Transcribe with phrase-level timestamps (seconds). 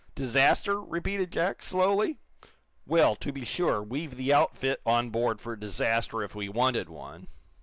[0.15, 2.17] "Disaster?" repeated Jack, slowly.
[2.87, 6.89] "Well, to be sure, we've the outfit on board for a disaster, if we wanted
[6.89, 7.27] one.